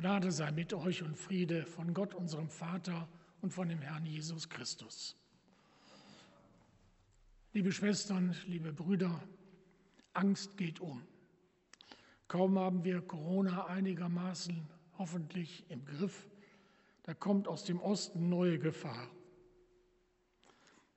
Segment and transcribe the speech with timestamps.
[0.00, 3.06] Gnade sei mit euch und Friede von Gott, unserem Vater
[3.42, 5.14] und von dem Herrn Jesus Christus.
[7.52, 9.22] Liebe Schwestern, liebe Brüder,
[10.14, 11.02] Angst geht um.
[12.28, 14.66] Kaum haben wir Corona einigermaßen
[14.96, 16.30] hoffentlich im Griff,
[17.02, 19.06] da kommt aus dem Osten neue Gefahr.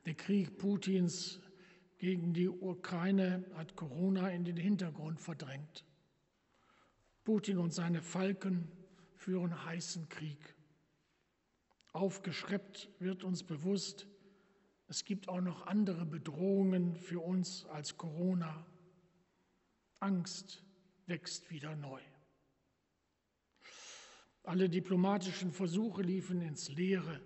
[0.05, 1.41] Der Krieg Putins
[1.97, 5.83] gegen die Ukraine hat Corona in den Hintergrund verdrängt.
[7.25, 8.71] Putin und seine Falken
[9.23, 10.55] führen heißen Krieg.
[11.93, 14.07] Aufgeschreckt wird uns bewusst,
[14.89, 18.65] es gibt auch noch andere Bedrohungen für uns als Corona.
[20.01, 20.61] Angst
[21.05, 22.01] wächst wieder neu.
[24.43, 27.21] Alle diplomatischen Versuche liefen ins Leere.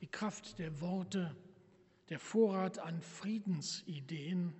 [0.00, 1.36] Die Kraft der Worte,
[2.10, 4.54] der Vorrat an Friedensideen,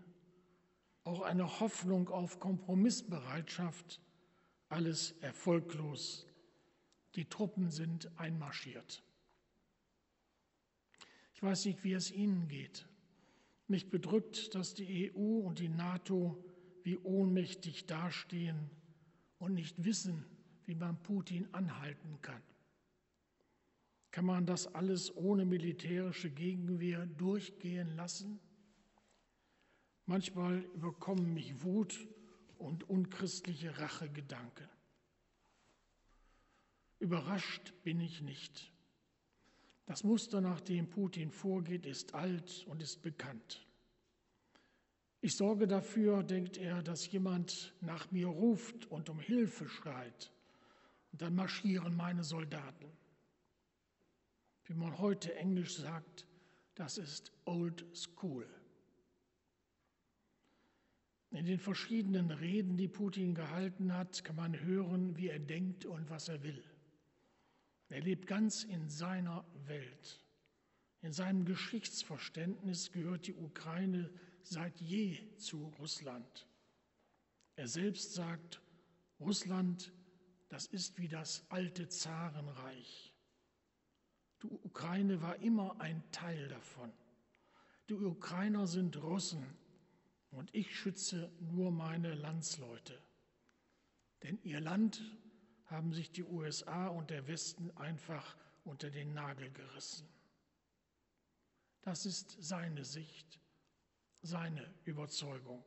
[1.05, 4.01] auch eine Hoffnung auf Kompromissbereitschaft,
[4.69, 6.27] alles erfolglos.
[7.17, 9.03] Die Truppen sind einmarschiert.
[11.35, 12.87] Ich weiß nicht, wie es Ihnen geht.
[13.67, 16.45] Mich bedrückt, dass die EU und die NATO
[16.83, 18.71] wie ohnmächtig dastehen
[19.39, 20.25] und nicht wissen,
[20.67, 22.43] wie man Putin anhalten kann.
[24.11, 28.41] Kann man das alles ohne militärische Gegenwehr durchgehen lassen?
[30.07, 32.09] Manchmal überkommen mich Wut
[32.59, 34.69] und unchristliche Rachegedanken.
[37.01, 38.71] Überrascht bin ich nicht.
[39.87, 43.67] Das Muster, nach dem Putin vorgeht, ist alt und ist bekannt.
[45.23, 50.33] Ich sorge dafür, denkt er, dass jemand nach mir ruft und um Hilfe schreit.
[51.11, 52.87] Und dann marschieren meine Soldaten.
[54.65, 56.27] Wie man heute Englisch sagt,
[56.75, 58.47] das ist Old School.
[61.31, 66.09] In den verschiedenen Reden, die Putin gehalten hat, kann man hören, wie er denkt und
[66.11, 66.63] was er will.
[67.91, 70.25] Er lebt ganz in seiner Welt.
[71.03, 74.11] In seinem Geschichtsverständnis gehört die Ukraine
[74.43, 76.47] seit je zu Russland.
[77.57, 78.63] Er selbst sagt,
[79.19, 79.93] Russland,
[80.49, 83.13] das ist wie das alte Zarenreich.
[84.43, 86.93] Die Ukraine war immer ein Teil davon.
[87.89, 89.45] Die Ukrainer sind Russen
[90.31, 92.99] und ich schütze nur meine Landsleute.
[94.23, 95.03] Denn ihr Land
[95.71, 100.09] haben sich die USA und der Westen einfach unter den Nagel gerissen.
[101.83, 103.41] Das ist seine Sicht
[104.23, 105.65] seine Überzeugung.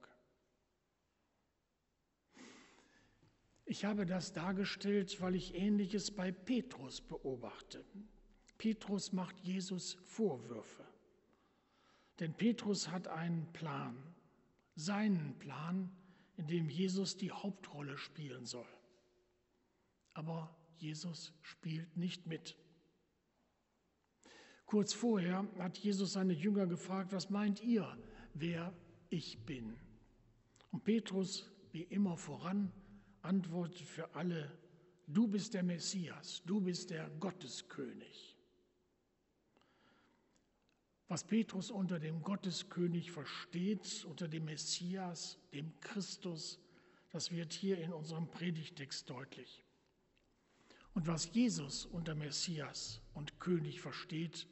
[3.66, 7.84] Ich habe das dargestellt, weil ich Ähnliches bei Petrus beobachte.
[8.58, 10.86] Petrus macht Jesus Vorwürfe.
[12.20, 13.98] Denn Petrus hat einen Plan,
[14.76, 15.90] seinen Plan,
[16.38, 18.68] in dem Jesus die Hauptrolle spielen soll.
[20.14, 22.58] Aber Jesus spielt nicht mit.
[24.66, 27.98] Kurz vorher hat Jesus seine Jünger gefragt, was meint ihr?
[28.34, 28.74] wer
[29.10, 29.78] ich bin.
[30.72, 32.72] Und Petrus, wie immer voran,
[33.22, 34.52] antwortet für alle,
[35.08, 38.38] du bist der Messias, du bist der Gotteskönig.
[41.08, 46.60] Was Petrus unter dem Gotteskönig versteht, unter dem Messias, dem Christus,
[47.12, 49.63] das wird hier in unserem Predigtext deutlich.
[50.94, 54.48] Und was Jesus unter Messias und König versteht,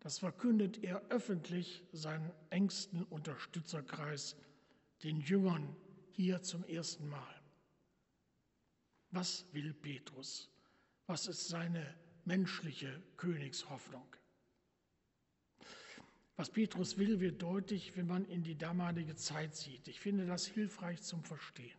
[0.00, 4.36] das verkündet er öffentlich seinen engsten Unterstützerkreis,
[5.02, 5.76] den Jüngern,
[6.12, 7.42] hier zum ersten Mal.
[9.10, 10.50] Was will Petrus?
[11.06, 11.94] Was ist seine
[12.24, 14.06] menschliche Königshoffnung?
[16.36, 19.88] Was Petrus will, wird deutlich, wenn man in die damalige Zeit sieht.
[19.88, 21.78] Ich finde das hilfreich zum Verstehen.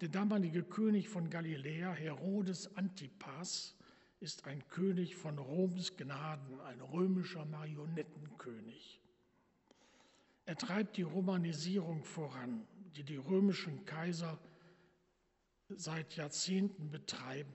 [0.00, 3.74] Der damalige König von Galiläa, Herodes Antipas,
[4.20, 9.00] ist ein König von Roms Gnaden, ein römischer Marionettenkönig.
[10.44, 12.66] Er treibt die Romanisierung voran,
[12.96, 14.38] die die römischen Kaiser
[15.68, 17.52] seit Jahrzehnten betreiben.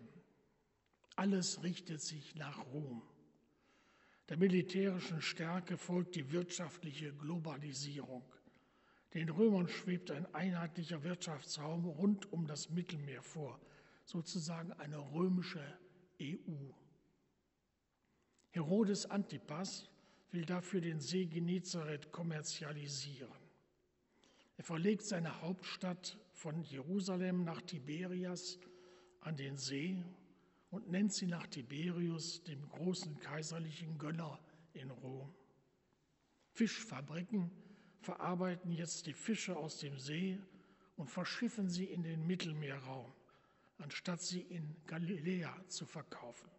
[1.16, 3.02] Alles richtet sich nach Rom.
[4.30, 8.24] Der militärischen Stärke folgt die wirtschaftliche Globalisierung.
[9.14, 13.60] Den Römern schwebt ein einheitlicher Wirtschaftsraum rund um das Mittelmeer vor,
[14.06, 15.62] sozusagen eine römische
[16.20, 16.72] EU.
[18.50, 19.88] Herodes Antipas
[20.32, 23.32] will dafür den See Genezareth kommerzialisieren.
[24.58, 28.60] Er verlegt seine Hauptstadt von Jerusalem nach Tiberias
[29.22, 30.04] an den See
[30.72, 34.40] und nennt sie nach Tiberius, dem großen kaiserlichen Gönner
[34.74, 35.32] in Rom.
[36.50, 37.52] Fischfabriken
[38.04, 40.40] verarbeiten jetzt die Fische aus dem See
[40.96, 43.12] und verschiffen sie in den Mittelmeerraum
[43.84, 46.50] anstatt sie in Galiläa zu verkaufen.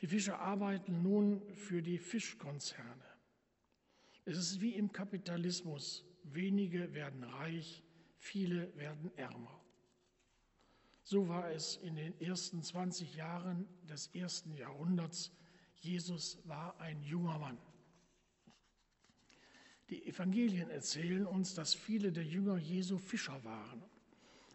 [0.00, 3.04] Die Fischer arbeiten nun für die Fischkonzerne.
[4.24, 6.04] Es ist wie im Kapitalismus.
[6.22, 7.82] Wenige werden reich,
[8.16, 9.60] viele werden ärmer.
[11.02, 15.32] So war es in den ersten 20 Jahren des ersten Jahrhunderts.
[15.76, 17.58] Jesus war ein junger Mann.
[19.90, 23.82] Die Evangelien erzählen uns, dass viele der Jünger Jesu Fischer waren.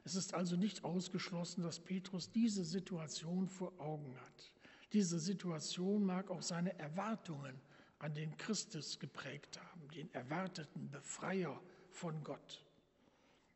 [0.06, 4.54] Es ist also nicht ausgeschlossen, dass Petrus diese Situation vor Augen hat.
[4.94, 7.60] Diese Situation mag auch seine Erwartungen
[8.00, 11.60] an den Christus geprägt haben, den erwarteten Befreier
[11.90, 12.66] von Gott.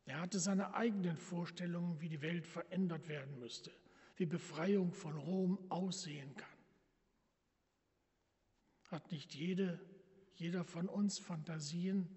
[0.05, 3.71] Er hatte seine eigenen Vorstellungen, wie die Welt verändert werden müsste,
[4.17, 6.49] wie Befreiung von Rom aussehen kann.
[8.89, 9.79] Hat nicht jede
[10.39, 12.07] jeder von uns Fantasien,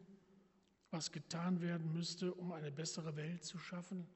[0.91, 4.07] was getan werden müsste, um eine bessere Welt zu schaffen?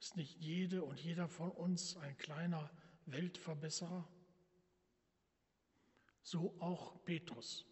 [0.00, 2.70] Ist nicht jede und jeder von uns ein kleiner
[3.06, 4.08] Weltverbesserer?
[6.22, 7.66] So auch Petrus.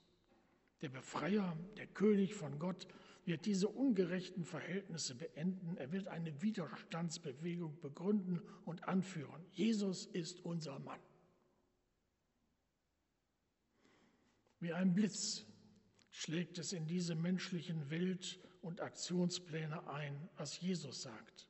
[0.80, 2.86] Der Befreier, der König von Gott,
[3.24, 5.76] wird diese ungerechten Verhältnisse beenden.
[5.76, 9.44] Er wird eine Widerstandsbewegung begründen und anführen.
[9.50, 11.00] Jesus ist unser Mann.
[14.60, 15.46] Wie ein Blitz
[16.10, 21.48] schlägt es in diese menschlichen Welt- und Aktionspläne ein, was Jesus sagt.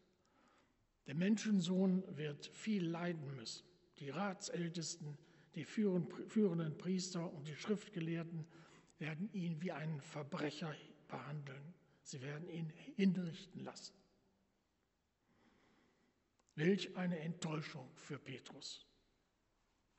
[1.07, 3.67] Der Menschensohn wird viel leiden müssen.
[3.99, 5.19] Die Ratsältesten,
[5.57, 8.47] die führenden Priester und die Schriftgelehrten
[8.99, 10.73] werden ihn wie einen Verbrecher
[11.09, 11.75] behandeln.
[12.03, 13.95] Sie werden ihn hinrichten lassen.
[16.55, 18.87] Welch eine Enttäuschung für Petrus.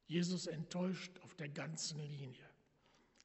[0.05, 2.50] Jesus enttäuscht auf der ganzen Linie.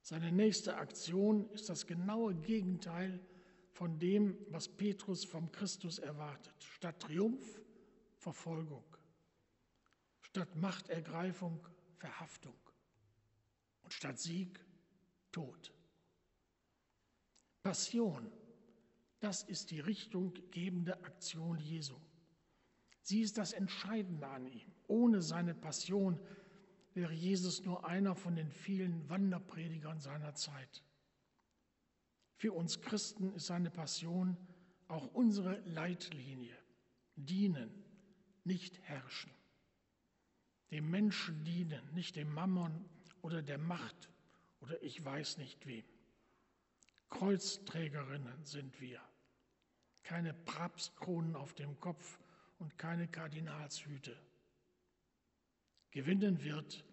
[0.09, 3.19] Seine nächste Aktion ist das genaue Gegenteil
[3.73, 6.55] von dem, was Petrus vom Christus erwartet.
[6.63, 7.59] Statt Triumph
[8.15, 8.85] Verfolgung,
[10.21, 11.59] statt Machtergreifung
[11.97, 12.55] Verhaftung
[13.83, 14.65] und statt Sieg
[15.33, 15.73] Tod.
[17.61, 18.31] Passion,
[19.19, 21.97] das ist die richtunggebende Aktion Jesu.
[23.01, 24.71] Sie ist das Entscheidende an ihm.
[24.87, 26.17] Ohne seine Passion
[26.97, 30.83] wäre Jesus nur einer von den vielen Wanderpredigern seiner Zeit.
[32.33, 34.35] Für uns Christen ist seine Passion
[34.87, 36.57] auch unsere Leitlinie.
[37.15, 37.69] Dienen,
[38.43, 39.31] nicht herrschen.
[40.71, 42.89] Dem Menschen dienen, nicht dem Mammon
[43.21, 44.09] oder der Macht
[44.61, 45.85] oder ich weiß nicht wem.
[47.09, 48.99] Kreuzträgerinnen sind wir.
[50.01, 52.19] Keine Papstkronen auf dem Kopf
[52.57, 54.17] und keine Kardinalshüte.
[55.91, 56.83] Gewinnen wird,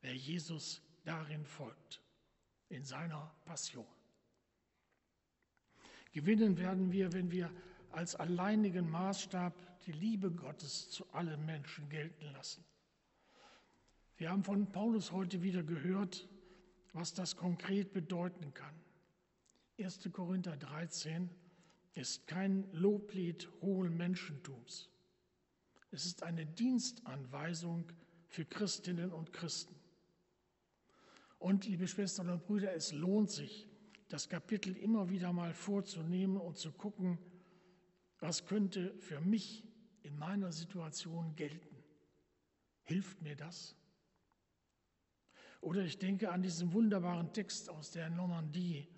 [0.00, 2.02] wer Jesus darin folgt,
[2.68, 3.86] in seiner Passion.
[6.12, 7.50] Gewinnen werden wir, wenn wir
[7.90, 9.54] als alleinigen Maßstab
[9.86, 12.64] die Liebe Gottes zu allen Menschen gelten lassen.
[14.16, 16.28] Wir haben von Paulus heute wieder gehört,
[16.92, 18.74] was das konkret bedeuten kann.
[19.78, 20.10] 1.
[20.12, 21.30] Korinther 13
[21.94, 24.90] ist kein Loblied hohen Menschentums.
[25.90, 27.84] Es ist eine Dienstanweisung
[28.30, 29.74] für Christinnen und Christen.
[31.38, 33.68] Und liebe Schwestern und Brüder, es lohnt sich,
[34.08, 37.18] das Kapitel immer wieder mal vorzunehmen und zu gucken,
[38.20, 39.64] was könnte für mich
[40.02, 41.76] in meiner Situation gelten.
[42.84, 43.76] Hilft mir das?
[45.60, 48.88] Oder ich denke an diesen wunderbaren Text aus der Normandie.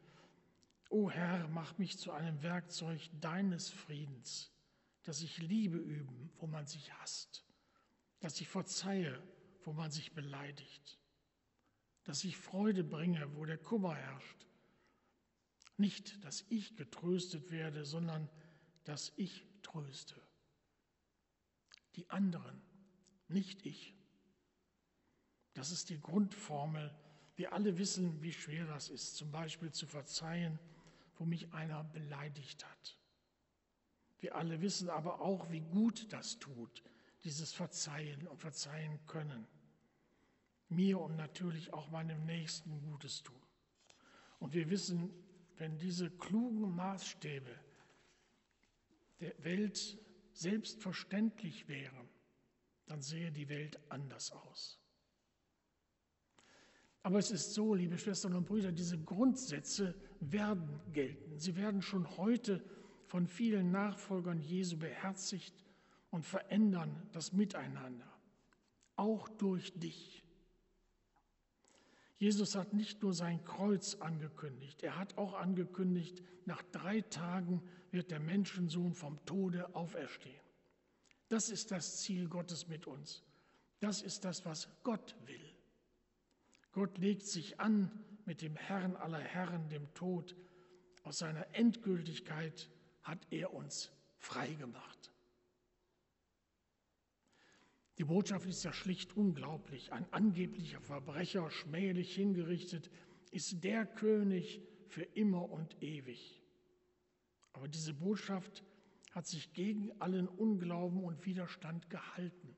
[0.91, 4.53] O Herr, mach mich zu einem Werkzeug deines Friedens,
[5.05, 7.45] dass ich Liebe üben, wo man sich hasst,
[8.23, 9.23] dass ich verzeihe,
[9.65, 10.99] wo man sich beleidigt
[12.05, 14.47] dass ich Freude bringe, wo der Kummer herrscht.
[15.77, 18.29] Nicht, dass ich getröstet werde, sondern
[18.85, 20.21] dass ich tröste.
[21.97, 22.61] Die anderen,
[23.29, 23.95] nicht ich.
[25.55, 26.95] Das ist die Grundformel.
[27.37, 30.59] Wir alle wissen, wie schwer das ist, zum Beispiel zu verzeihen,
[31.17, 32.99] wo mich einer beleidigt hat.
[34.19, 36.83] Wir alle wissen aber auch, wie gut das tut,
[37.25, 39.47] dieses Verzeihen und Verzeihen können
[40.69, 43.41] mir und natürlich auch meinem Nächsten Gutes tun.
[44.39, 45.11] Und wir wissen,
[45.59, 47.55] wenn diese klugen Maßstäbe
[49.21, 49.99] der Welt
[50.33, 52.09] selbstverständlich wären,
[52.87, 54.81] dann sähe die Welt anders aus.
[57.05, 61.39] Aber es ist so, liebe Schwestern und Brüder, diese Grundsätze werden gelten.
[61.39, 62.65] Sie werden schon heute
[63.07, 65.62] von vielen Nachfolgern Jesu beherzigt
[66.13, 68.07] und verändern das Miteinander,
[68.95, 70.23] auch durch dich.
[72.19, 78.11] Jesus hat nicht nur sein Kreuz angekündigt, er hat auch angekündigt, nach drei Tagen wird
[78.13, 80.41] der Menschensohn vom Tode auferstehen.
[81.29, 83.25] Das ist das Ziel Gottes mit uns.
[83.81, 85.55] Das ist das, was Gott will.
[86.73, 87.91] Gott legt sich an
[88.27, 90.37] mit dem Herrn aller Herren, dem Tod.
[91.05, 92.69] Aus seiner Endgültigkeit
[93.03, 95.02] hat er uns frei gemacht.
[98.03, 99.93] Die Botschaft ist ja schlicht unglaublich.
[99.93, 102.91] Ein angeblicher Verbrecher, schmählich hingerichtet,
[103.31, 106.43] ist der König für immer und ewig.
[107.53, 108.65] Aber diese Botschaft
[109.13, 112.57] hat sich gegen allen Unglauben und Widerstand gehalten.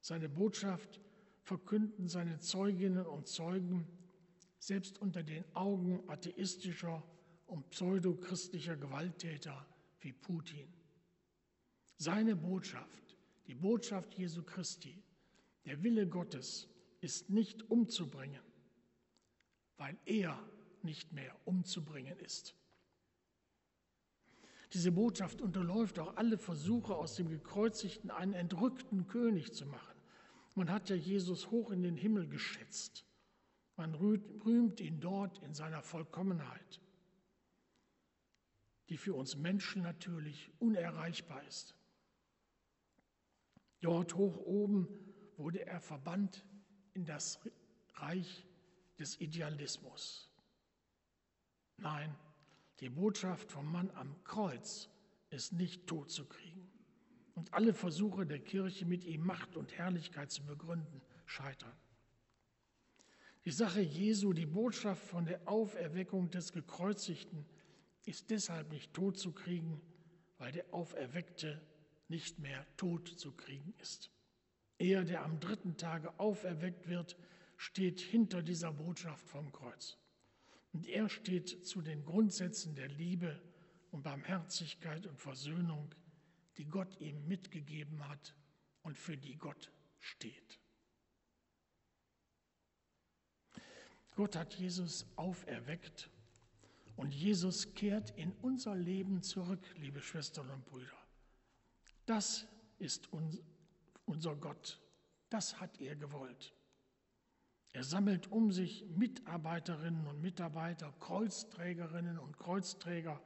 [0.00, 1.00] Seine Botschaft
[1.44, 3.86] verkünden seine Zeuginnen und Zeugen
[4.58, 7.04] selbst unter den Augen atheistischer
[7.46, 9.64] und pseudochristlicher Gewalttäter
[10.00, 10.66] wie Putin.
[11.98, 13.07] Seine Botschaft,
[13.48, 15.02] die Botschaft Jesu Christi,
[15.64, 16.68] der Wille Gottes
[17.00, 18.42] ist nicht umzubringen,
[19.78, 20.38] weil er
[20.82, 22.54] nicht mehr umzubringen ist.
[24.74, 29.96] Diese Botschaft unterläuft auch alle Versuche, aus dem Gekreuzigten einen entrückten König zu machen.
[30.54, 33.06] Man hat ja Jesus hoch in den Himmel geschätzt.
[33.76, 36.82] Man rühmt ihn dort in seiner Vollkommenheit,
[38.90, 41.77] die für uns Menschen natürlich unerreichbar ist.
[43.80, 44.88] Dort hoch oben
[45.36, 46.44] wurde er verbannt
[46.94, 47.40] in das
[47.94, 48.46] Reich
[48.98, 50.30] des Idealismus.
[51.76, 52.14] Nein,
[52.80, 54.88] die Botschaft vom Mann am Kreuz
[55.30, 56.70] ist nicht tot zu kriegen.
[57.34, 61.76] Und alle Versuche der Kirche, mit ihm Macht und Herrlichkeit zu begründen, scheitern.
[63.44, 67.46] Die Sache Jesu, die Botschaft von der Auferweckung des Gekreuzigten,
[68.04, 69.80] ist deshalb nicht tot zu kriegen,
[70.38, 71.60] weil der Auferweckte
[72.08, 74.10] nicht mehr tot zu kriegen ist.
[74.78, 77.16] Er, der am dritten Tage auferweckt wird,
[77.56, 79.98] steht hinter dieser Botschaft vom Kreuz.
[80.72, 83.40] Und er steht zu den Grundsätzen der Liebe
[83.90, 85.94] und Barmherzigkeit und Versöhnung,
[86.56, 88.34] die Gott ihm mitgegeben hat
[88.82, 90.60] und für die Gott steht.
[94.14, 96.10] Gott hat Jesus auferweckt
[96.96, 101.07] und Jesus kehrt in unser Leben zurück, liebe Schwestern und Brüder.
[102.08, 102.46] Das
[102.78, 103.10] ist
[104.06, 104.80] unser Gott.
[105.28, 106.54] Das hat er gewollt.
[107.74, 113.20] Er sammelt um sich Mitarbeiterinnen und Mitarbeiter, Kreuzträgerinnen und Kreuzträger,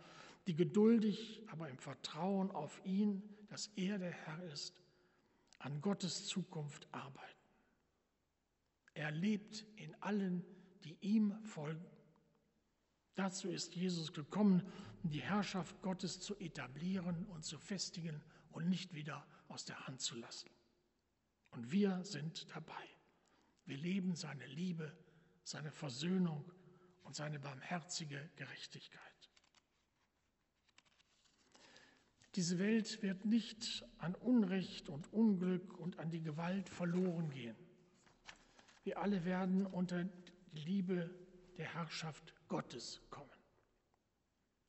[0.48, 4.82] die geduldig, aber im Vertrauen auf ihn, dass er der Herr ist,
[5.60, 7.38] an Gottes Zukunft arbeiten.
[8.94, 10.44] Er lebt in allen,
[10.82, 11.86] die ihm folgen.
[13.14, 14.66] Dazu ist Jesus gekommen,
[15.04, 18.20] um die Herrschaft Gottes zu etablieren und zu festigen
[18.52, 20.50] und nicht wieder aus der Hand zu lassen.
[21.50, 22.88] Und wir sind dabei.
[23.64, 24.96] Wir leben seine Liebe,
[25.44, 26.50] seine Versöhnung
[27.02, 29.12] und seine barmherzige Gerechtigkeit.
[32.34, 37.56] Diese Welt wird nicht an Unrecht und Unglück und an die Gewalt verloren gehen.
[38.84, 41.10] Wir alle werden unter die Liebe
[41.58, 43.28] der Herrschaft Gottes kommen.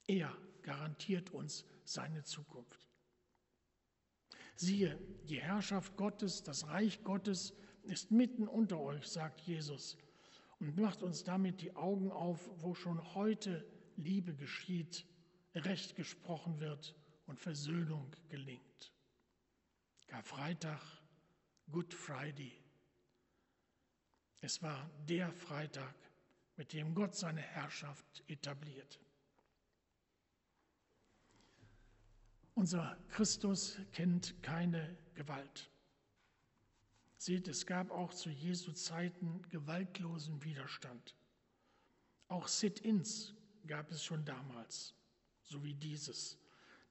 [0.08, 2.93] Er garantiert uns seine Zukunft.
[4.56, 9.98] Siehe, die Herrschaft Gottes, das Reich Gottes ist mitten unter euch, sagt Jesus,
[10.60, 13.66] und macht uns damit die Augen auf, wo schon heute
[13.98, 15.06] Liebe geschieht,
[15.56, 16.96] Recht gesprochen wird
[17.26, 18.94] und Versöhnung gelingt.
[20.08, 20.82] Karfreitag,
[21.72, 22.60] Good Friday.
[24.42, 25.96] Es war der Freitag,
[26.56, 29.00] mit dem Gott seine Herrschaft etabliert.
[32.64, 35.70] Unser Christus kennt keine Gewalt.
[37.18, 41.14] Seht, es gab auch zu Jesu Zeiten gewaltlosen Widerstand.
[42.30, 43.34] Auch Sit-ins
[43.68, 44.96] gab es schon damals,
[45.42, 46.38] so wie dieses.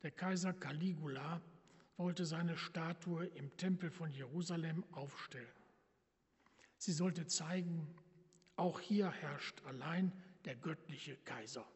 [0.03, 1.41] Der Kaiser Caligula
[1.97, 5.57] wollte seine Statue im Tempel von Jerusalem aufstellen.
[6.77, 7.89] Sie sollte zeigen,
[8.57, 10.13] auch hier herrscht allein
[10.45, 11.67] der göttliche Kaiser.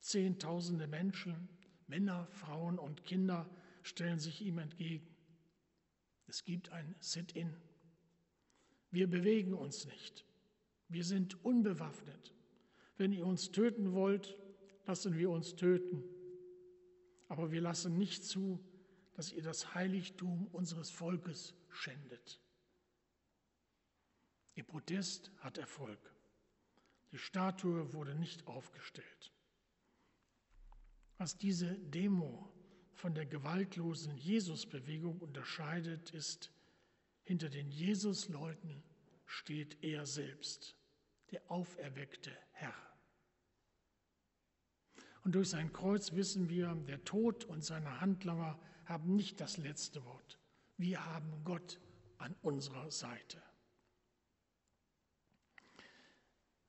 [0.00, 1.48] Zehntausende Menschen,
[1.88, 3.48] Männer, Frauen und Kinder
[3.82, 5.08] stellen sich ihm entgegen.
[6.26, 7.54] Es gibt ein Sit-in.
[8.90, 10.24] Wir bewegen uns nicht.
[10.88, 12.34] Wir sind unbewaffnet.
[12.96, 14.36] Wenn ihr uns töten wollt,
[14.86, 16.04] lassen wir uns töten.
[17.28, 18.60] Aber wir lassen nicht zu,
[19.14, 22.40] dass ihr das Heiligtum unseres Volkes schändet.
[24.54, 25.98] Ihr Protest hat Erfolg.
[27.12, 29.32] Die Statue wurde nicht aufgestellt.
[31.18, 32.48] Was diese Demo
[32.94, 36.52] von der gewaltlosen Jesusbewegung unterscheidet, ist,
[37.24, 38.82] hinter den Jesusleuten
[39.26, 40.76] steht er selbst,
[41.30, 42.74] der auferweckte Herr.
[45.24, 50.04] Und durch sein Kreuz wissen wir, der Tod und seine Handlanger haben nicht das letzte
[50.04, 50.38] Wort.
[50.78, 51.80] Wir haben Gott
[52.16, 53.42] an unserer Seite.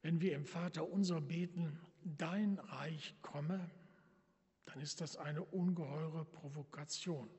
[0.02, 3.70] Wenn wir im Vater unser beten, dein Reich komme,
[4.70, 7.30] dann ist das eine ungeheure Provokation.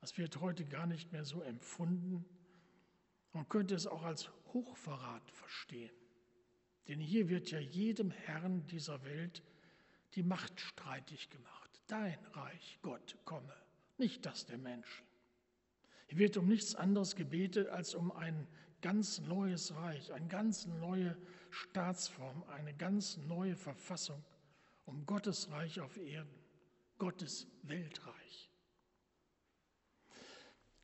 [0.00, 2.24] Das wird heute gar nicht mehr so empfunden.
[3.32, 5.90] Man könnte es auch als Hochverrat verstehen.
[6.86, 9.42] Denn hier wird ja jedem Herrn dieser Welt
[10.14, 11.82] die Macht streitig gemacht.
[11.88, 13.54] Dein Reich, Gott, komme,
[13.98, 15.04] nicht das der Menschen.
[16.06, 18.46] Hier wird um nichts anderes gebetet als um ein
[18.80, 21.16] ganz neues Reich, eine ganz neue
[21.50, 24.22] Staatsform, eine ganz neue Verfassung,
[24.86, 26.34] um Gottes Reich auf Erden,
[26.98, 28.50] Gottes Weltreich.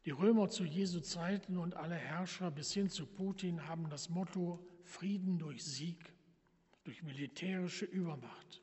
[0.05, 4.67] Die Römer zu Jesu Zeiten und alle Herrscher bis hin zu Putin haben das Motto
[4.85, 6.13] Frieden durch Sieg,
[6.83, 8.63] durch militärische Übermacht.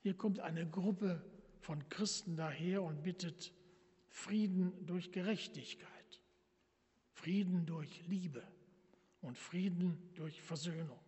[0.00, 1.24] Hier kommt eine Gruppe
[1.60, 3.52] von Christen daher und bittet
[4.08, 6.22] Frieden durch Gerechtigkeit,
[7.12, 8.42] Frieden durch Liebe
[9.20, 10.98] und Frieden durch Versöhnung.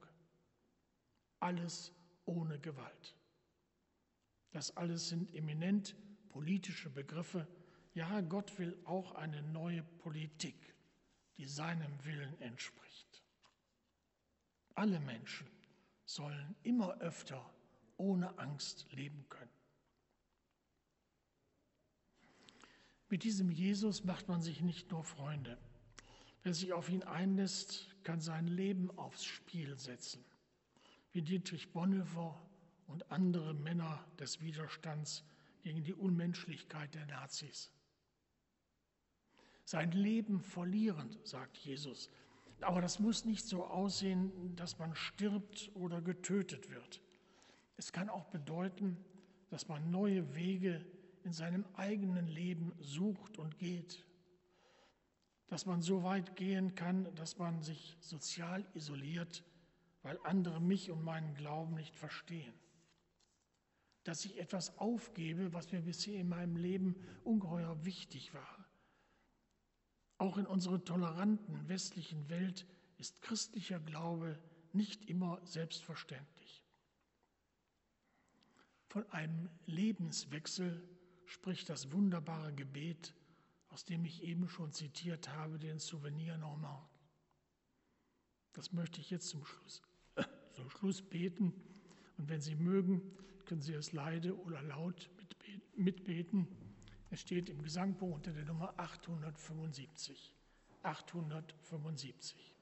[1.41, 1.93] Alles
[2.25, 3.17] ohne Gewalt.
[4.53, 5.95] Das alles sind eminent
[6.29, 7.47] politische Begriffe.
[7.95, 10.75] Ja, Gott will auch eine neue Politik,
[11.37, 13.23] die seinem Willen entspricht.
[14.75, 15.49] Alle Menschen
[16.05, 17.49] sollen immer öfter
[17.97, 19.51] ohne Angst leben können.
[23.09, 25.59] Mit diesem Jesus macht man sich nicht nur Freunde.
[26.43, 30.25] Wer sich auf ihn einlässt, kann sein Leben aufs Spiel setzen.
[31.13, 32.41] Wie Dietrich Bonhoeffer
[32.87, 35.25] und andere Männer des Widerstands
[35.63, 37.73] gegen die Unmenschlichkeit der Nazis.
[39.65, 42.11] Sein Leben verlierend, sagt Jesus.
[42.61, 47.01] Aber das muss nicht so aussehen, dass man stirbt oder getötet wird.
[47.77, 48.97] Es kann auch bedeuten,
[49.49, 50.85] dass man neue Wege
[51.25, 54.05] in seinem eigenen Leben sucht und geht,
[55.49, 59.43] dass man so weit gehen kann, dass man sich sozial isoliert,
[60.03, 62.55] weil andere mich und meinen Glauben nicht verstehen,
[64.05, 68.67] dass ich etwas aufgebe, was mir bisher in meinem Leben ungeheuer wichtig war.
[70.19, 72.67] Auch in unserer toleranten westlichen Welt
[72.99, 74.39] ist christlicher Glaube
[74.73, 76.65] nicht immer selbstverständlich.
[78.89, 80.87] Von einem Lebenswechsel
[81.25, 83.15] spricht das wunderbare Gebet,
[83.69, 86.89] aus dem ich eben schon zitiert habe, den Souvenir Normand.
[88.53, 89.81] Das möchte ich jetzt zum Schluss,
[90.61, 91.53] zum Schluss beten.
[92.19, 93.01] Und wenn Sie mögen,
[93.47, 95.09] können Sie es leide oder laut
[95.75, 96.47] mitbeten.
[97.11, 100.33] Es steht im Gesangbuch unter der Nummer 875.
[100.83, 102.60] 875.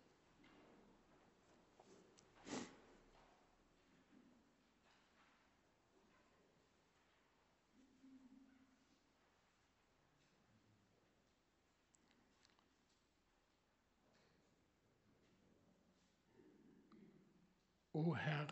[18.00, 18.46] O Herr,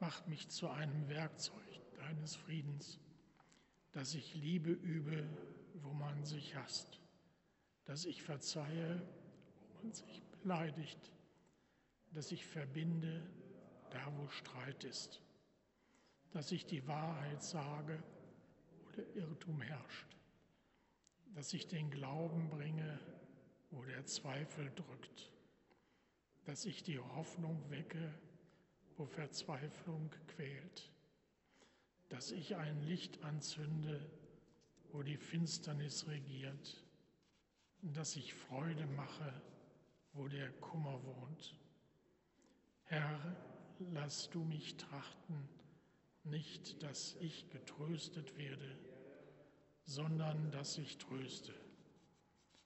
[0.00, 2.98] mach mich zu einem Werkzeug deines Friedens,
[3.92, 5.28] dass ich Liebe übe,
[5.82, 6.98] wo man sich hasst,
[7.84, 11.12] dass ich verzeihe, wo man sich beleidigt,
[12.14, 13.22] dass ich verbinde,
[13.90, 15.20] da wo Streit ist,
[16.30, 18.02] dass ich die Wahrheit sage,
[18.82, 20.16] wo der Irrtum herrscht,
[21.34, 22.98] dass ich den Glauben bringe,
[23.70, 25.30] wo der Zweifel drückt,
[26.46, 28.14] dass ich die Hoffnung wecke,
[28.98, 30.90] wo Verzweiflung quält,
[32.08, 34.10] dass ich ein Licht anzünde,
[34.92, 36.84] wo die Finsternis regiert,
[37.80, 39.32] dass ich Freude mache,
[40.14, 41.56] wo der Kummer wohnt.
[42.84, 43.36] Herr,
[43.92, 45.48] lass du mich trachten,
[46.24, 48.78] nicht, dass ich getröstet werde,
[49.84, 51.54] sondern dass ich tröste.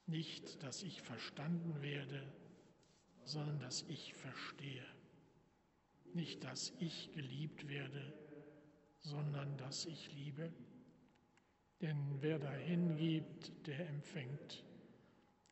[0.06, 2.26] Nicht, dass ich verstanden werde,
[3.24, 4.84] sondern dass ich verstehe.
[6.14, 8.12] Nicht, dass ich geliebt werde,
[9.00, 10.52] sondern dass ich liebe.
[11.80, 14.64] Denn wer dahin gibt, der empfängt.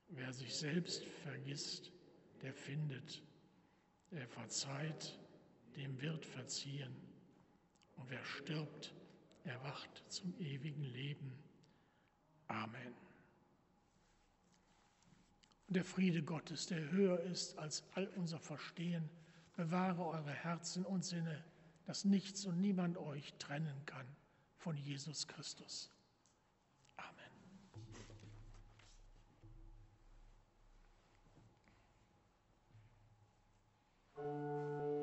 [0.09, 1.93] Wer sich selbst vergisst,
[2.43, 3.23] der findet.
[4.11, 5.19] Er verzeiht,
[5.77, 6.95] dem wird verziehen.
[7.97, 8.95] Und wer stirbt,
[9.45, 11.33] erwacht zum ewigen Leben.
[12.49, 12.95] Amen.
[15.69, 19.09] Und der Friede Gottes, der höher ist als all unser Verstehen,
[19.61, 21.45] bewahre eure Herzen und Sinne,
[21.85, 24.07] dass nichts und niemand euch trennen kann
[24.57, 25.91] von Jesus Christus.
[34.17, 35.00] Amen.